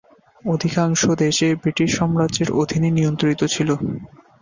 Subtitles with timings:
[0.45, 3.69] অধিকাংশ দেশই ব্রিটিশ সাম্রাজ্যের অধীনে নিয়ন্ত্রিত ছিল।